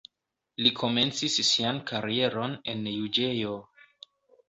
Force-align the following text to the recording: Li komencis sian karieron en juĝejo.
Li 0.65 0.71
komencis 0.79 1.35
sian 1.51 1.83
karieron 1.93 2.59
en 2.77 2.85
juĝejo. 2.97 3.57